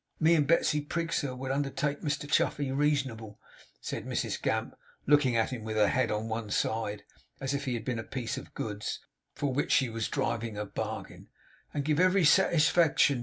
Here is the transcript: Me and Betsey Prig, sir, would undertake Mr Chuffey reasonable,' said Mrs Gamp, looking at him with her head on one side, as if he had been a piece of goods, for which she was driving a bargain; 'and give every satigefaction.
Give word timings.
Me 0.19 0.33
and 0.33 0.47
Betsey 0.47 0.81
Prig, 0.81 1.13
sir, 1.13 1.35
would 1.35 1.51
undertake 1.51 2.01
Mr 2.01 2.27
Chuffey 2.27 2.71
reasonable,' 2.71 3.39
said 3.79 4.07
Mrs 4.07 4.41
Gamp, 4.41 4.73
looking 5.05 5.35
at 5.35 5.51
him 5.51 5.63
with 5.63 5.75
her 5.75 5.89
head 5.89 6.09
on 6.09 6.27
one 6.27 6.49
side, 6.49 7.03
as 7.39 7.53
if 7.53 7.65
he 7.65 7.75
had 7.75 7.85
been 7.85 7.99
a 7.99 8.03
piece 8.03 8.35
of 8.35 8.55
goods, 8.55 9.01
for 9.35 9.53
which 9.53 9.71
she 9.71 9.89
was 9.89 10.07
driving 10.09 10.57
a 10.57 10.65
bargain; 10.65 11.29
'and 11.71 11.85
give 11.85 11.99
every 11.99 12.23
satigefaction. 12.25 13.19